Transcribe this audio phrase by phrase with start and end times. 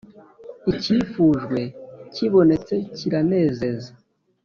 [0.71, 1.61] icyifujwe
[2.13, 3.91] kibonetse kiranezeza